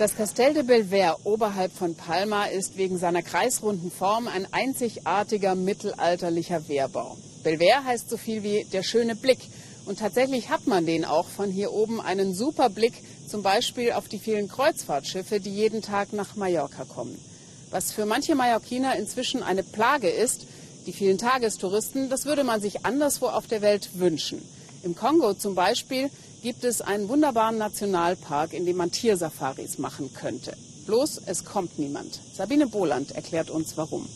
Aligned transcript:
Das 0.00 0.16
Castel 0.16 0.54
de 0.54 0.62
Belver 0.62 1.18
oberhalb 1.24 1.72
von 1.72 1.94
Palma 1.94 2.46
ist 2.46 2.78
wegen 2.78 2.96
seiner 2.96 3.20
kreisrunden 3.20 3.90
Form 3.90 4.28
ein 4.28 4.50
einzigartiger 4.50 5.54
mittelalterlicher 5.54 6.68
Wehrbau. 6.68 7.18
Belver 7.42 7.84
heißt 7.84 8.08
so 8.08 8.16
viel 8.16 8.42
wie 8.42 8.64
der 8.72 8.82
schöne 8.82 9.14
Blick. 9.14 9.40
Und 9.84 9.98
tatsächlich 9.98 10.48
hat 10.48 10.66
man 10.66 10.86
den 10.86 11.04
auch 11.04 11.28
von 11.28 11.50
hier 11.50 11.74
oben 11.74 12.00
einen 12.00 12.32
super 12.32 12.70
Blick, 12.70 12.94
zum 13.28 13.42
Beispiel 13.42 13.92
auf 13.92 14.08
die 14.08 14.18
vielen 14.18 14.48
Kreuzfahrtschiffe, 14.48 15.38
die 15.38 15.54
jeden 15.54 15.82
Tag 15.82 16.14
nach 16.14 16.34
Mallorca 16.34 16.86
kommen. 16.86 17.22
Was 17.68 17.92
für 17.92 18.06
manche 18.06 18.34
Mallorquiner 18.34 18.96
inzwischen 18.96 19.42
eine 19.42 19.62
Plage 19.62 20.08
ist, 20.08 20.46
die 20.86 20.94
vielen 20.94 21.18
Tagestouristen, 21.18 22.08
das 22.08 22.24
würde 22.24 22.44
man 22.44 22.62
sich 22.62 22.86
anderswo 22.86 23.26
auf 23.26 23.48
der 23.48 23.60
Welt 23.60 23.90
wünschen. 23.92 24.40
Im 24.82 24.96
Kongo 24.96 25.34
zum 25.34 25.54
Beispiel 25.54 26.08
gibt 26.42 26.64
es 26.64 26.80
einen 26.80 27.08
wunderbaren 27.08 27.58
Nationalpark, 27.58 28.52
in 28.52 28.66
dem 28.66 28.76
man 28.76 28.90
Tiersafaris 28.90 29.78
machen 29.78 30.12
könnte. 30.14 30.56
Bloß 30.86 31.22
es 31.26 31.44
kommt 31.44 31.78
niemand. 31.78 32.20
Sabine 32.32 32.66
Boland 32.66 33.12
erklärt 33.12 33.50
uns 33.50 33.76
warum. 33.76 34.08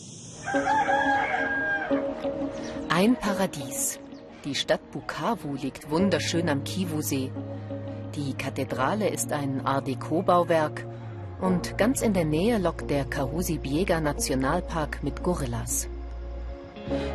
Ein 2.89 3.15
Paradies. 3.15 3.99
Die 4.43 4.55
Stadt 4.55 4.91
Bukavu 4.91 5.55
liegt 5.55 5.89
wunderschön 5.89 6.49
am 6.49 6.63
Kivu-See. 6.63 7.31
Die 8.15 8.33
Kathedrale 8.33 9.09
ist 9.09 9.31
ein 9.31 9.65
Art 9.65 9.87
Deco-Bauwerk 9.87 10.85
und 11.41 11.77
ganz 11.77 12.01
in 12.01 12.13
der 12.13 12.25
Nähe 12.25 12.57
lockt 12.57 12.89
der 12.89 13.05
Kahusi 13.05 13.57
Biega 13.57 13.99
Nationalpark 13.99 15.03
mit 15.03 15.23
Gorillas. 15.23 15.87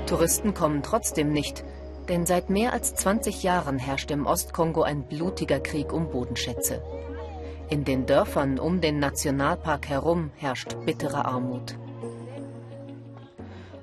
Touristen 0.07 0.55
kommen 0.55 0.83
trotzdem 0.83 1.33
nicht, 1.33 1.65
denn 2.11 2.27
seit 2.27 2.51
mehr 2.51 2.73
als 2.73 2.93
20 2.97 3.45
Jahren 3.45 3.79
herrscht 3.79 4.11
im 4.11 4.27
Ostkongo 4.27 4.83
ein 4.83 5.05
blutiger 5.05 5.61
Krieg 5.61 5.93
um 5.93 6.11
Bodenschätze. 6.11 6.83
In 7.69 7.85
den 7.85 8.05
Dörfern 8.05 8.59
um 8.59 8.81
den 8.81 8.99
Nationalpark 8.99 9.89
herum 9.89 10.33
herrscht 10.37 10.75
bittere 10.85 11.25
Armut. 11.25 11.79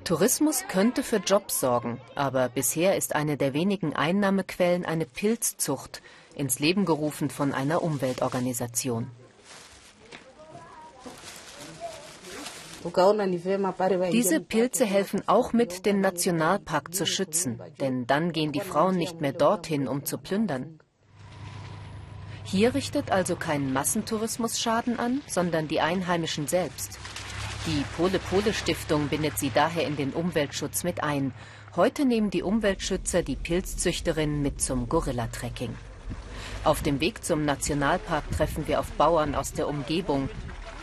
Tourismus 0.04 0.64
könnte 0.68 1.02
für 1.02 1.16
Jobs 1.16 1.58
sorgen, 1.58 2.02
aber 2.14 2.50
bisher 2.50 2.96
ist 2.96 3.14
eine 3.14 3.38
der 3.38 3.54
wenigen 3.54 3.96
Einnahmequellen 3.96 4.84
eine 4.84 5.06
Pilzzucht, 5.06 6.02
ins 6.34 6.58
Leben 6.58 6.84
gerufen 6.84 7.30
von 7.30 7.54
einer 7.54 7.82
Umweltorganisation. 7.82 9.10
Diese 14.12 14.40
Pilze 14.40 14.84
helfen 14.84 15.22
auch 15.26 15.52
mit, 15.52 15.84
den 15.84 16.00
Nationalpark 16.00 16.94
zu 16.94 17.06
schützen, 17.06 17.60
denn 17.80 18.06
dann 18.06 18.32
gehen 18.32 18.52
die 18.52 18.60
Frauen 18.60 18.96
nicht 18.96 19.20
mehr 19.20 19.32
dorthin, 19.32 19.88
um 19.88 20.04
zu 20.04 20.18
plündern. 20.18 20.78
Hier 22.44 22.74
richtet 22.74 23.10
also 23.10 23.36
kein 23.36 23.72
Massentourismus 23.72 24.58
Schaden 24.58 24.98
an, 24.98 25.20
sondern 25.26 25.68
die 25.68 25.80
Einheimischen 25.80 26.46
selbst. 26.46 26.98
Die 27.66 27.84
Pole-Pole-Stiftung 27.96 29.08
bindet 29.08 29.38
sie 29.38 29.50
daher 29.50 29.86
in 29.86 29.96
den 29.96 30.12
Umweltschutz 30.12 30.84
mit 30.84 31.02
ein. 31.02 31.34
Heute 31.76 32.06
nehmen 32.06 32.30
die 32.30 32.42
Umweltschützer 32.42 33.22
die 33.22 33.36
Pilzzüchterinnen 33.36 34.40
mit 34.40 34.62
zum 34.62 34.88
Gorilla-Trekking. 34.88 35.74
Auf 36.64 36.82
dem 36.82 37.00
Weg 37.00 37.24
zum 37.24 37.44
Nationalpark 37.44 38.30
treffen 38.30 38.66
wir 38.66 38.80
auf 38.80 38.90
Bauern 38.92 39.34
aus 39.34 39.52
der 39.52 39.68
Umgebung, 39.68 40.30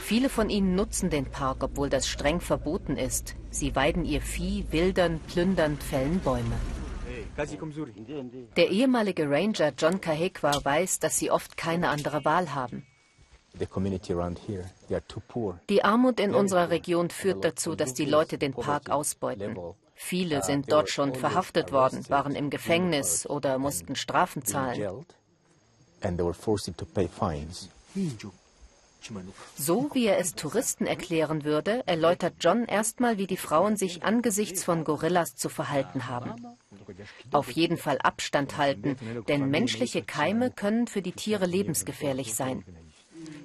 Viele 0.08 0.30
von 0.30 0.52
ihnen 0.52 0.76
nutzen 0.76 1.10
den 1.10 1.26
Park, 1.26 1.64
obwohl 1.64 1.90
das 1.90 2.08
streng 2.08 2.40
verboten 2.40 2.96
ist. 2.96 3.36
Sie 3.50 3.76
weiden 3.76 4.06
ihr 4.06 4.22
Vieh, 4.22 4.64
wildern, 4.70 5.20
plündern, 5.28 5.78
fällen 5.78 6.20
Bäume. 6.20 6.58
Der 8.56 8.70
ehemalige 8.70 9.28
Ranger 9.28 9.74
John 9.76 10.00
Kahekwa 10.00 10.64
weiß, 10.64 11.00
dass 11.00 11.18
sie 11.18 11.32
oft 11.32 11.58
keine 11.58 11.90
andere 11.90 12.24
Wahl 12.24 12.54
haben. 12.54 12.86
Die 15.70 15.84
Armut 15.84 16.20
in 16.20 16.36
unserer 16.36 16.70
Region 16.70 17.10
führt 17.10 17.44
dazu, 17.44 17.74
dass 17.74 17.96
die 17.96 18.06
Leute 18.06 18.38
den 18.38 18.54
Park 18.54 18.92
ausbeuten. 18.92 19.58
Viele 19.96 20.44
sind 20.44 20.72
dort 20.72 20.92
schon 20.92 21.16
verhaftet 21.16 21.72
worden, 21.72 22.08
waren 22.10 22.36
im 22.36 22.52
Gefängnis 22.52 23.28
oder 23.28 23.58
mussten 23.58 23.96
Strafen 23.96 24.46
zahlen. 24.46 25.04
So 29.58 29.90
wie 29.94 30.06
er 30.06 30.18
es 30.18 30.36
Touristen 30.36 30.86
erklären 30.86 31.44
würde, 31.44 31.84
erläutert 31.86 32.36
John 32.40 32.66
erstmal, 32.66 33.18
wie 33.18 33.28
die 33.28 33.38
Frauen 33.38 33.78
sich 33.78 34.04
angesichts 34.04 34.64
von 34.64 34.84
Gorillas 34.84 35.36
zu 35.36 35.50
verhalten 35.50 36.08
haben. 36.08 36.34
Auf 37.32 37.52
jeden 37.52 37.78
Fall 37.78 38.00
Abstand 38.00 38.58
halten, 38.58 38.98
denn 39.28 39.50
menschliche 39.50 40.02
Keime 40.04 40.52
können 40.52 40.88
für 40.88 41.02
die 41.02 41.12
Tiere 41.12 41.46
lebensgefährlich 41.46 42.36
sein. 42.36 42.64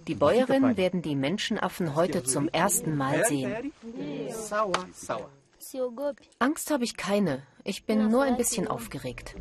Die 0.06 0.15
Bäuerinnen 0.15 0.76
werden 0.76 1.03
die 1.03 1.16
Menschenaffen 1.16 1.94
heute 1.94 2.25
zum 2.25 2.48
ersten 2.48 2.97
Mal 2.97 3.25
sehen. 3.27 3.72
Angst 6.38 6.71
habe 6.71 6.84
ich 6.84 6.97
keine. 6.97 7.42
Ich 7.65 7.84
bin 7.84 8.09
nur 8.10 8.22
ein 8.22 8.37
bisschen 8.37 8.66
aufgeregt. 8.66 9.34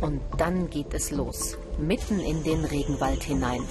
Und 0.00 0.20
dann 0.36 0.68
geht 0.68 0.92
es 0.94 1.10
los, 1.10 1.56
mitten 1.78 2.20
in 2.20 2.42
den 2.42 2.64
Regenwald 2.64 3.22
hinein. 3.22 3.62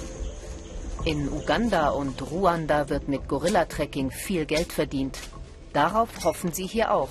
In 1.04 1.28
Uganda 1.28 1.88
und 1.90 2.30
Ruanda 2.30 2.88
wird 2.88 3.08
mit 3.08 3.26
Gorilla-Trekking 3.26 4.12
viel 4.12 4.46
Geld 4.46 4.72
verdient. 4.72 5.18
Darauf 5.72 6.24
hoffen 6.24 6.52
sie 6.52 6.66
hier 6.66 6.92
auch. 6.92 7.08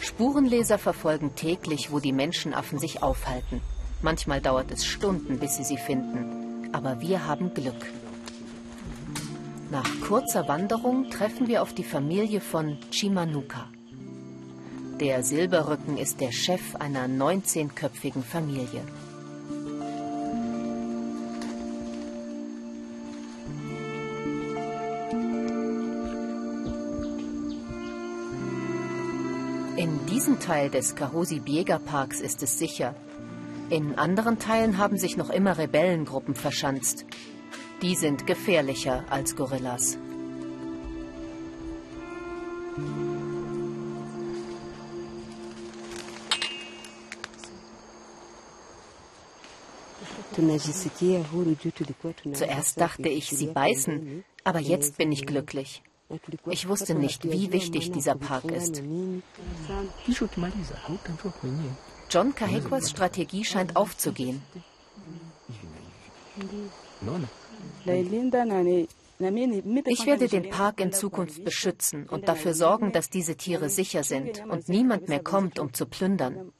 Spurenleser 0.00 0.78
verfolgen 0.78 1.34
täglich, 1.34 1.92
wo 1.92 1.98
die 1.98 2.12
Menschenaffen 2.12 2.78
sich 2.78 3.02
aufhalten. 3.02 3.60
Manchmal 4.00 4.40
dauert 4.40 4.70
es 4.70 4.86
Stunden, 4.86 5.38
bis 5.38 5.56
sie 5.56 5.64
sie 5.64 5.76
finden. 5.76 6.70
Aber 6.72 7.02
wir 7.02 7.26
haben 7.26 7.52
Glück. 7.52 7.92
Nach 9.70 9.88
kurzer 10.06 10.48
Wanderung 10.48 11.10
treffen 11.10 11.46
wir 11.46 11.60
auf 11.60 11.74
die 11.74 11.84
Familie 11.84 12.40
von 12.40 12.78
Chimanuka. 12.90 13.68
Der 14.98 15.22
Silberrücken 15.22 15.98
ist 15.98 16.22
der 16.22 16.32
Chef 16.32 16.74
einer 16.76 17.06
19-köpfigen 17.06 18.22
Familie. 18.22 18.82
In 29.76 30.04
diesem 30.04 30.38
Teil 30.38 30.68
des 30.68 30.96
Kahosi 30.96 31.40
Biega 31.40 31.78
Parks 31.78 32.20
ist 32.20 32.42
es 32.42 32.58
sicher. 32.58 32.94
In 33.70 33.94
anderen 33.96 34.38
Teilen 34.38 34.76
haben 34.76 34.98
sich 34.98 35.16
noch 35.16 35.30
immer 35.30 35.56
Rebellengruppen 35.56 36.34
verschanzt. 36.34 37.06
Die 37.80 37.94
sind 37.94 38.26
gefährlicher 38.26 39.04
als 39.08 39.34
Gorillas. 39.34 39.96
Zuerst 52.34 52.80
dachte 52.80 53.08
ich, 53.08 53.30
sie 53.30 53.46
beißen, 53.46 54.24
aber 54.44 54.58
jetzt 54.58 54.98
bin 54.98 55.12
ich 55.12 55.26
glücklich. 55.26 55.82
Ich 56.46 56.68
wusste 56.68 56.94
nicht, 56.94 57.24
wie 57.24 57.52
wichtig 57.52 57.90
dieser 57.92 58.14
Park 58.14 58.44
ist. 58.50 58.82
John 62.10 62.34
Kahekwas 62.34 62.90
Strategie 62.90 63.44
scheint 63.44 63.76
aufzugehen. 63.76 64.42
Ich 69.18 70.06
werde 70.06 70.28
den 70.28 70.50
Park 70.50 70.80
in 70.80 70.92
Zukunft 70.92 71.44
beschützen 71.44 72.08
und 72.08 72.28
dafür 72.28 72.54
sorgen, 72.54 72.92
dass 72.92 73.08
diese 73.08 73.36
Tiere 73.36 73.68
sicher 73.68 74.02
sind 74.02 74.44
und 74.46 74.68
niemand 74.68 75.08
mehr 75.08 75.22
kommt, 75.22 75.58
um 75.58 75.72
zu 75.72 75.86
plündern. 75.86 76.52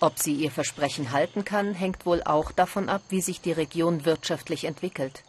Ob 0.00 0.18
sie 0.18 0.34
ihr 0.34 0.50
Versprechen 0.50 1.12
halten 1.12 1.44
kann, 1.44 1.72
hängt 1.72 2.04
wohl 2.04 2.22
auch 2.22 2.52
davon 2.52 2.88
ab, 2.88 3.02
wie 3.08 3.22
sich 3.22 3.40
die 3.40 3.52
Region 3.52 4.04
wirtschaftlich 4.04 4.64
entwickelt. 4.64 5.22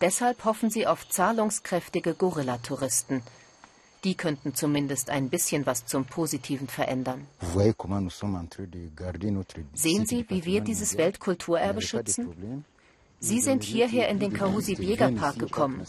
Deshalb 0.00 0.44
hoffen 0.44 0.70
sie 0.70 0.86
auf 0.86 1.08
zahlungskräftige 1.08 2.14
Gorilla-Touristen. 2.14 3.22
Die 4.04 4.14
könnten 4.14 4.54
zumindest 4.54 5.08
ein 5.08 5.30
bisschen 5.30 5.66
was 5.66 5.86
zum 5.86 6.04
Positiven 6.04 6.68
verändern. 6.68 7.26
Sehen 9.72 10.06
Sie, 10.06 10.26
wie 10.28 10.44
wir 10.44 10.60
dieses 10.60 10.98
Weltkulturerbe 10.98 11.80
schützen? 11.80 12.64
Sie 13.24 13.40
sind 13.40 13.64
hierher 13.64 14.10
in 14.10 14.18
den 14.18 14.34
Kahusi 14.34 14.74
Biega 14.74 15.10
Park 15.10 15.38
gekommen 15.38 15.82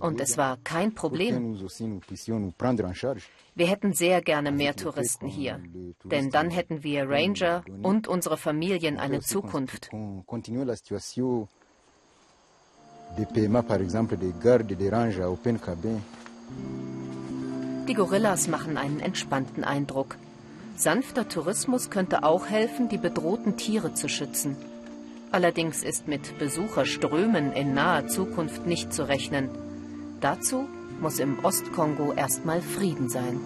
und 0.00 0.20
es 0.20 0.36
war 0.36 0.58
kein 0.64 0.92
Problem. 0.92 1.56
Wir 3.54 3.66
hätten 3.68 3.92
sehr 3.92 4.20
gerne 4.20 4.50
mehr 4.50 4.74
Touristen 4.74 5.28
hier, 5.28 5.60
denn 6.02 6.30
dann 6.30 6.50
hätten 6.50 6.82
wir 6.82 7.08
Ranger 7.08 7.62
und 7.84 8.08
unsere 8.08 8.36
Familien 8.36 8.98
eine 8.98 9.20
Zukunft. 9.20 9.90
Die 17.88 17.94
Gorillas 17.94 18.48
machen 18.48 18.76
einen 18.76 18.98
entspannten 18.98 19.62
Eindruck. 19.62 20.16
Sanfter 20.76 21.28
Tourismus 21.28 21.90
könnte 21.90 22.24
auch 22.24 22.46
helfen, 22.48 22.88
die 22.88 22.98
bedrohten 22.98 23.56
Tiere 23.56 23.94
zu 23.94 24.08
schützen. 24.08 24.56
Allerdings 25.34 25.82
ist 25.82 26.06
mit 26.06 26.38
Besucherströmen 26.38 27.52
in 27.54 27.74
naher 27.74 28.06
Zukunft 28.06 28.66
nicht 28.66 28.92
zu 28.92 29.08
rechnen. 29.08 29.50
Dazu 30.20 30.68
muss 31.00 31.18
im 31.18 31.44
Ostkongo 31.44 32.12
erstmal 32.12 32.62
Frieden 32.62 33.08
sein. 33.08 33.40